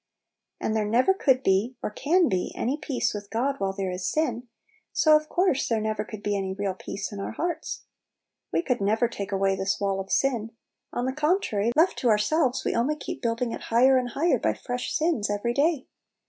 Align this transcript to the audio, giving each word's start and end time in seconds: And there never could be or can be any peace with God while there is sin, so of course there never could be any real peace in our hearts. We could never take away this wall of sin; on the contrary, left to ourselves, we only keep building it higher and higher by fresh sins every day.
And 0.59 0.75
there 0.75 0.87
never 0.87 1.13
could 1.13 1.43
be 1.43 1.75
or 1.83 1.91
can 1.91 2.27
be 2.27 2.51
any 2.55 2.75
peace 2.75 3.13
with 3.13 3.29
God 3.29 3.59
while 3.59 3.71
there 3.71 3.91
is 3.91 4.03
sin, 4.11 4.47
so 4.91 5.15
of 5.15 5.29
course 5.29 5.69
there 5.69 5.79
never 5.79 6.03
could 6.03 6.23
be 6.23 6.35
any 6.35 6.53
real 6.55 6.73
peace 6.73 7.11
in 7.11 7.19
our 7.19 7.33
hearts. 7.33 7.83
We 8.51 8.63
could 8.63 8.81
never 8.81 9.07
take 9.07 9.31
away 9.31 9.55
this 9.55 9.79
wall 9.79 9.99
of 9.99 10.11
sin; 10.11 10.53
on 10.91 11.05
the 11.05 11.13
contrary, 11.13 11.71
left 11.75 11.99
to 11.99 12.09
ourselves, 12.09 12.65
we 12.65 12.73
only 12.73 12.95
keep 12.95 13.21
building 13.21 13.51
it 13.51 13.61
higher 13.69 13.99
and 13.99 14.09
higher 14.09 14.39
by 14.39 14.55
fresh 14.55 14.91
sins 14.91 15.29
every 15.29 15.53
day. 15.53 15.85